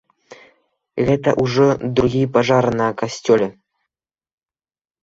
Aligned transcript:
Гэта 1.09 1.29
ўжо 1.43 1.67
другі 1.99 2.25
пажар 2.39 2.65
на 2.81 2.87
касцёле. 3.05 3.47